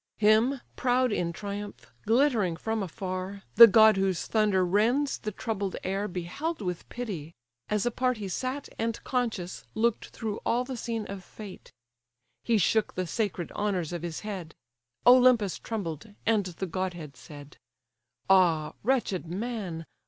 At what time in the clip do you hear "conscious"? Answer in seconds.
9.03-9.63